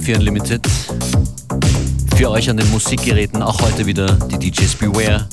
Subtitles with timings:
[0.00, 0.66] willkommen bei FM4 Unlimited.
[2.16, 5.28] Für euch an den Musikgeräten auch heute wieder die DJs Beware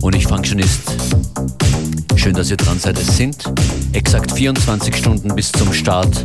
[0.00, 0.82] und ich Functionist.
[2.16, 2.98] Schön, dass ihr dran seid.
[2.98, 3.44] Es sind
[3.92, 6.24] exakt 24 Stunden bis zum Start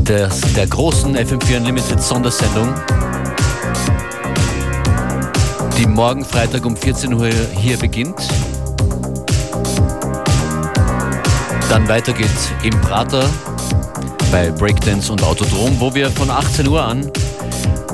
[0.00, 2.74] des, der großen FM4 Unlimited Sondersendung,
[5.78, 8.28] die morgen Freitag um 14 Uhr hier beginnt.
[11.68, 13.28] Dann weiter geht's im Prater
[14.30, 17.10] bei Breakdance und Autodrom, wo wir von 18 Uhr an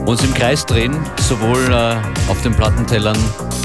[0.07, 1.97] uns im Kreis drehen, sowohl äh,
[2.31, 3.17] auf den Plattentellern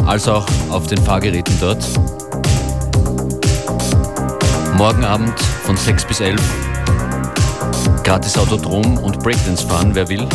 [0.06, 1.86] als auch auf den Fahrgeräten dort.
[4.76, 6.42] Morgen Abend von 6 bis 11
[8.04, 10.28] gratis Autodrom und Breakdance fahren, wer will.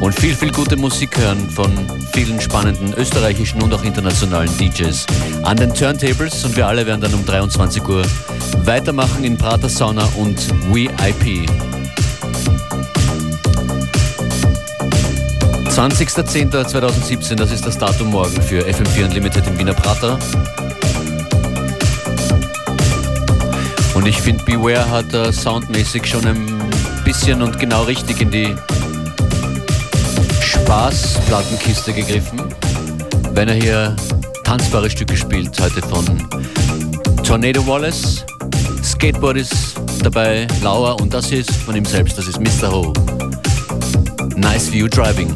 [0.00, 1.72] Und viel, viel gute Musik hören von
[2.12, 5.06] vielen spannenden österreichischen und auch internationalen DJs
[5.42, 6.44] an den Turntables.
[6.44, 8.02] Und wir alle werden dann um 23 Uhr
[8.64, 10.38] weitermachen in Prater Sauna und
[10.72, 11.48] VIP.
[15.70, 20.18] 20.10.2017, das ist das Datum morgen für FM4 Unlimited im Wiener Prater.
[23.94, 26.46] Und ich finde, Beware hat uh, soundmäßig schon ein
[27.04, 28.54] bisschen und genau richtig in die
[30.40, 32.40] Spaßplattenkiste gegriffen,
[33.32, 33.96] wenn er hier
[34.44, 36.04] tanzbare Stücke spielt, heute von
[37.22, 38.24] Tornado Wallace,
[38.98, 42.72] Skateboard ist dabei, Lauer und das ist von ihm selbst, das ist Mr.
[42.72, 42.92] Ho.
[44.34, 45.32] Nice View Driving.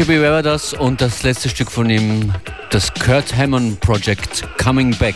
[0.00, 2.32] Bobby Weber das und das letzte Stück von ihm,
[2.70, 5.14] das Kurt Hammond Project Coming Back.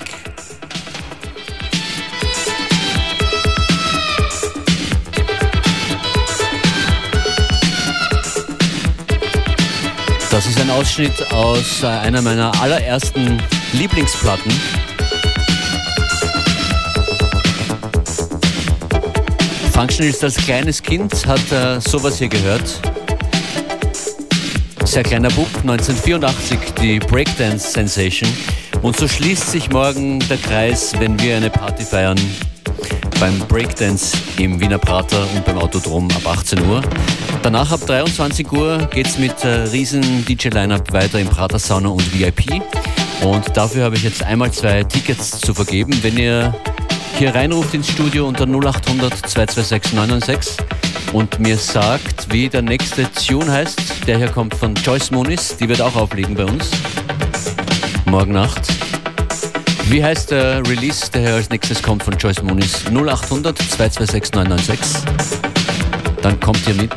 [10.31, 13.43] Das ist ein Ausschnitt aus äh, einer meiner allerersten
[13.73, 14.53] Lieblingsplatten.
[19.73, 22.94] Functionist als kleines Kind hat äh, sowas hier gehört
[24.95, 28.31] sehr kleiner Bub, 1984 die Breakdance Sensation.
[28.81, 32.17] Und so schließt sich morgen der Kreis, wenn wir eine Party feiern
[33.19, 36.81] beim Breakdance im Wiener Prater und beim Autodrom ab 18 Uhr.
[37.43, 42.15] Danach ab 23 Uhr geht es mit äh, riesen DJ-Line-Up weiter im Prater Sauna und
[42.17, 42.63] VIP.
[43.25, 45.93] Und dafür habe ich jetzt einmal zwei Tickets zu vergeben.
[46.03, 46.55] Wenn ihr
[47.19, 50.57] hier reinruft ins Studio unter 0800 226 996
[51.13, 53.94] und mir sagt, wie der nächste Tune heißt.
[54.07, 56.71] Der hier kommt von Joyce Moonis, die wird auch auflegen bei uns.
[58.05, 58.61] Morgen Nacht.
[59.89, 62.85] Wie heißt der Release, der hier als nächstes kommt von Joyce Moonis?
[62.91, 65.03] 0800 226 996.
[66.21, 66.93] Dann kommt ihr mit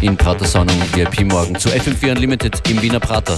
[0.00, 3.36] in Prater Sauna und VIP morgen zu FM4 Unlimited im Wiener Prater.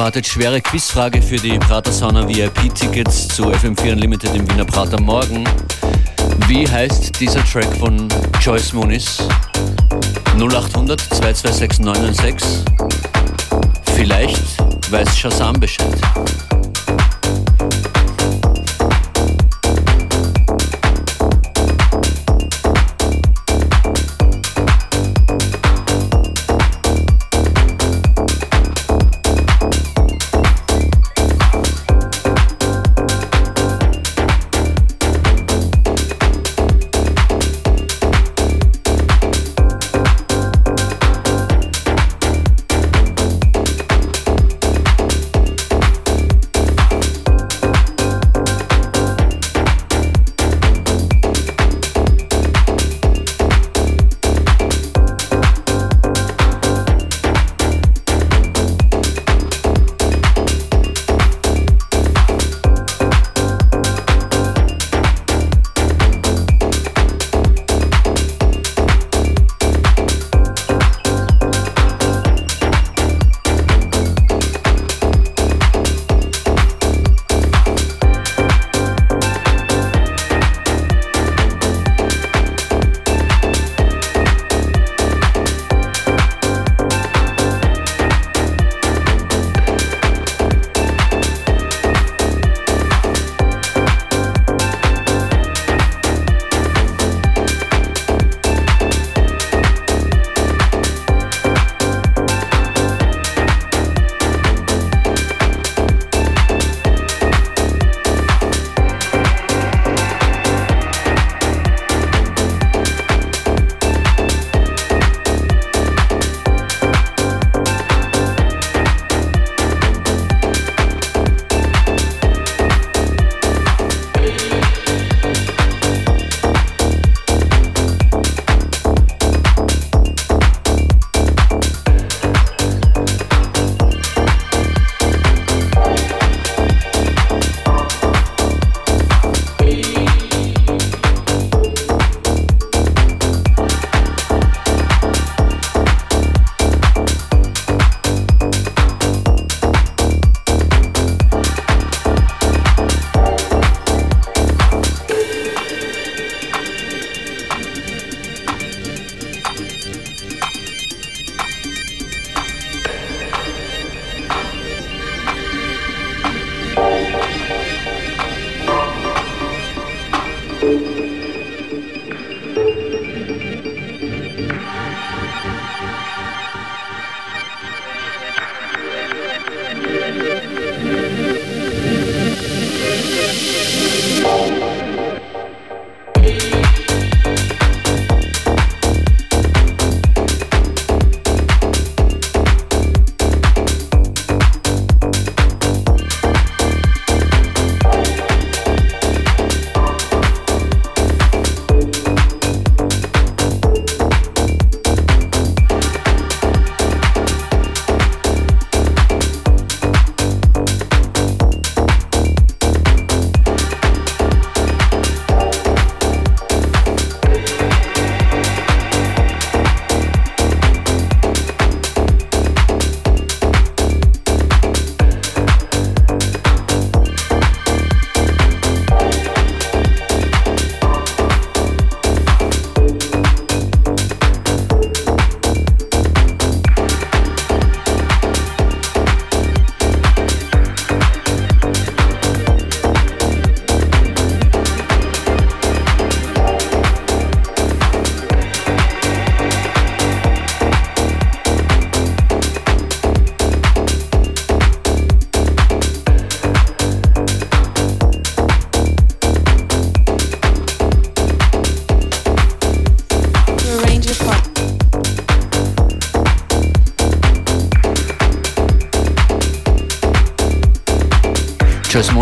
[0.00, 5.44] Unerwartet schwere Quizfrage für die Prater Sauna VIP-Tickets zu FM4 Unlimited im Wiener Prater Morgen.
[6.48, 8.08] Wie heißt dieser Track von
[8.40, 9.18] Joyce Muniz?
[10.38, 12.64] 0800 226 996.
[13.94, 16.00] Vielleicht weiß Shazam Bescheid.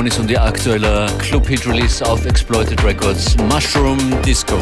[0.08, 4.56] Moniz und ihr aktueller Club-Hit-Release auf Exploited Records, Mushroom Disco.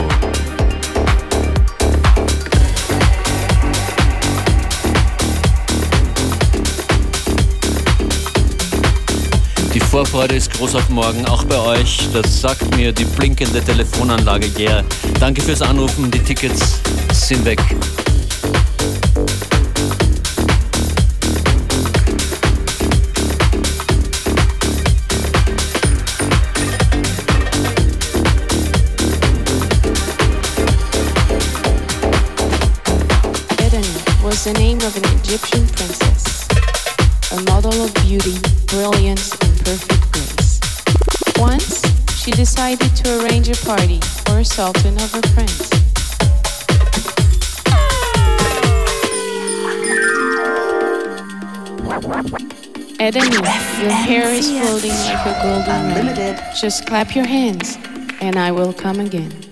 [9.73, 12.09] Die Vorfreude ist groß auf morgen, auch bei euch.
[12.13, 14.49] Das sagt mir die blinkende Telefonanlage.
[14.59, 14.83] Yeah.
[15.21, 16.81] Danke fürs Anrufen, die Tickets
[17.13, 17.61] sind weg.
[34.47, 36.47] The name of an Egyptian princess,
[37.33, 40.61] a model of beauty, brilliance, and perfect grace.
[41.37, 41.83] Once,
[42.15, 45.69] she decided to arrange a party for a sultan of her friends.
[53.01, 53.43] Edeni,
[53.83, 56.39] your hair is floating like a golden rain.
[56.55, 57.79] Just clap your hands,
[58.21, 59.46] and I will come again.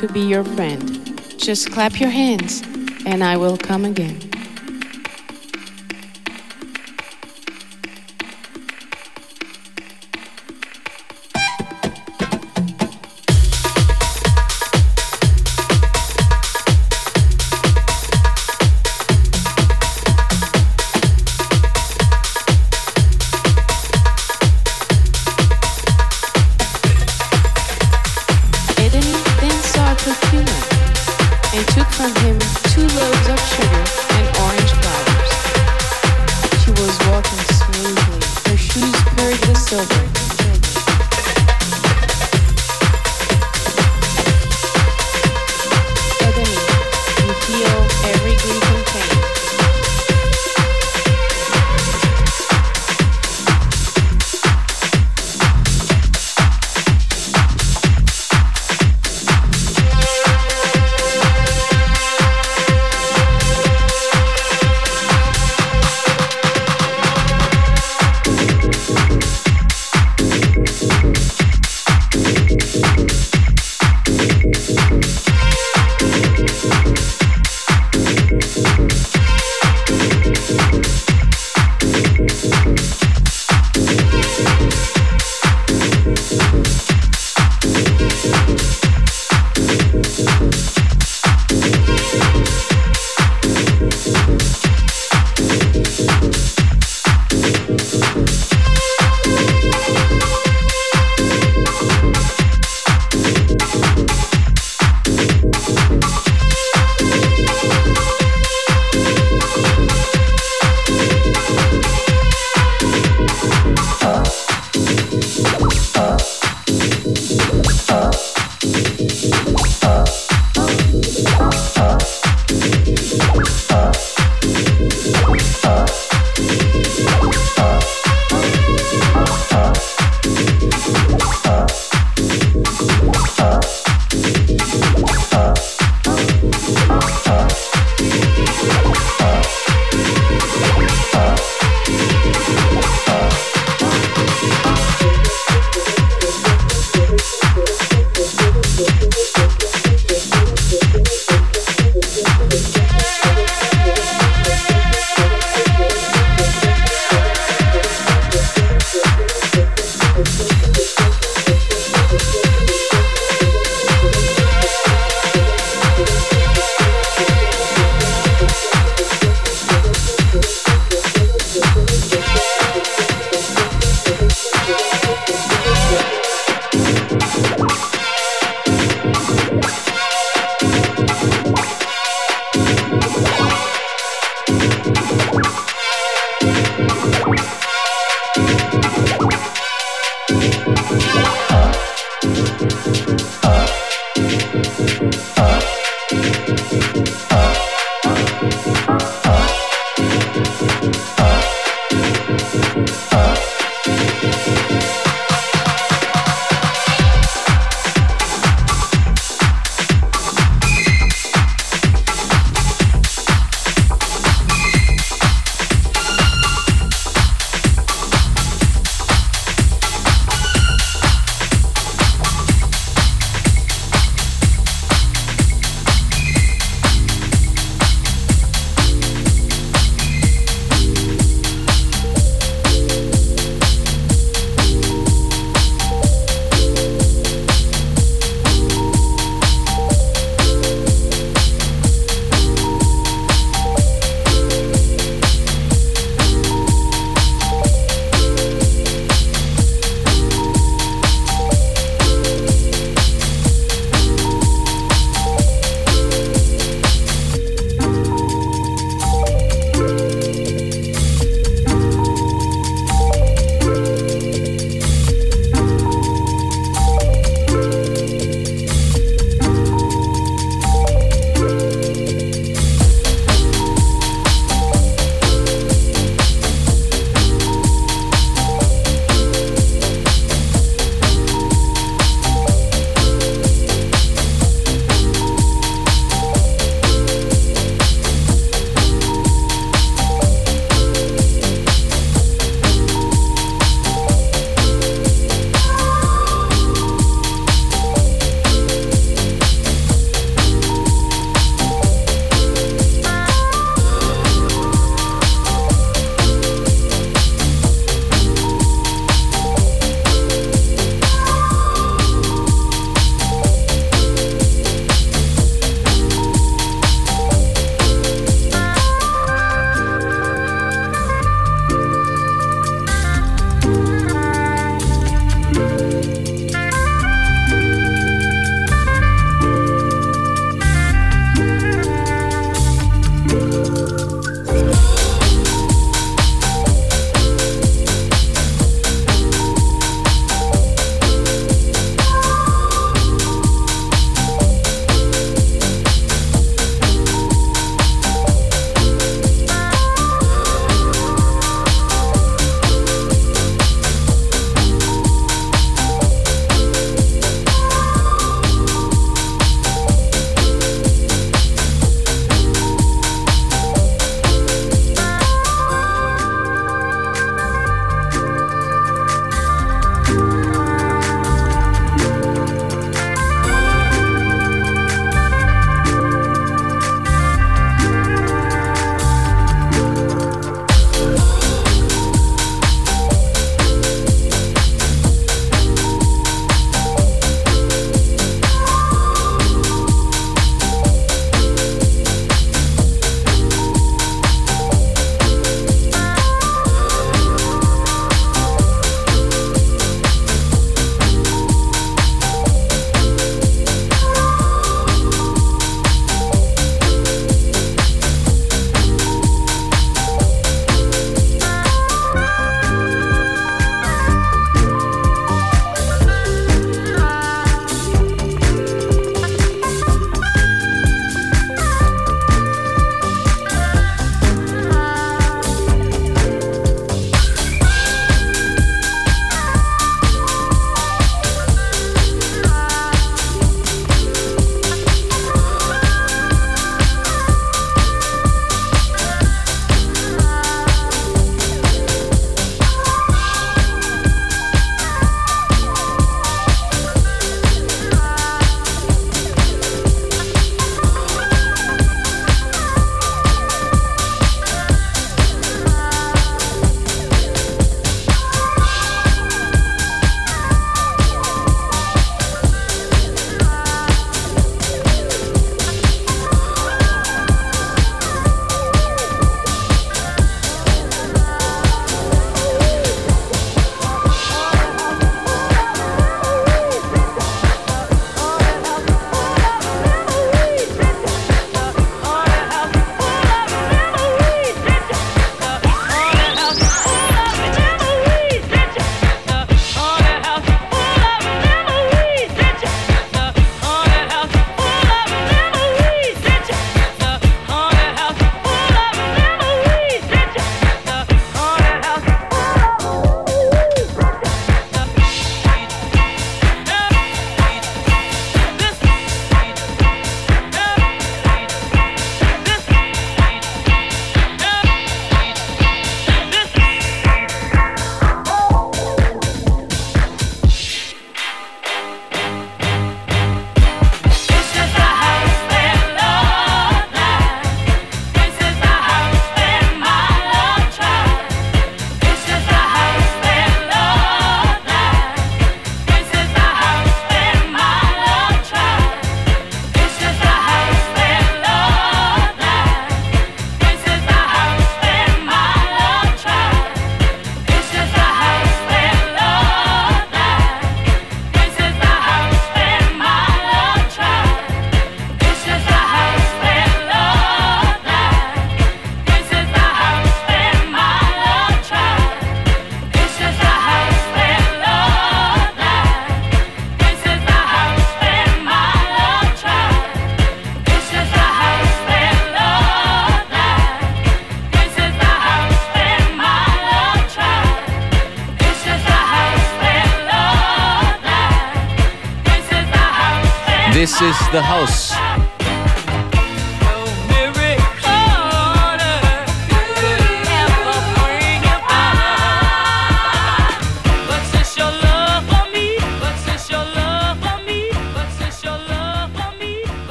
[0.00, 1.14] To be your friend.
[1.38, 2.62] Just clap your hands
[3.04, 4.29] and I will come again.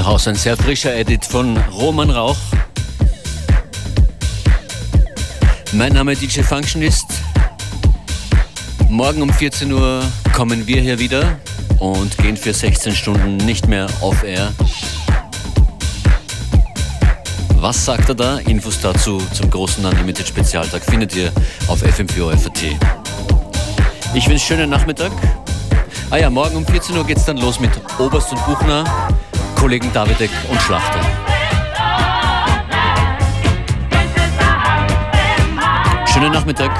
[0.00, 2.36] Ist the House, ein sehr frischer Edit von Roman Rauch.
[5.72, 7.06] Mein Name DJ Functionist.
[8.88, 10.02] Morgen um 14 Uhr
[10.34, 11.38] kommen wir hier wieder
[11.78, 14.52] und gehen für 16 Stunden nicht mehr off air.
[17.56, 18.38] Was sagt er da?
[18.38, 21.32] Infos dazu zum großen Unlimited Spezialtag findet ihr
[21.68, 22.76] auf FM4FAT.
[24.14, 25.12] Ich wünsche schönen Nachmittag.
[26.10, 28.84] Ah ja, morgen um 14 Uhr geht es dann los mit Oberst und Buchner.
[29.60, 31.00] Kollegen Davidek und Schlachter.
[36.06, 36.70] Schönen Nachmittag.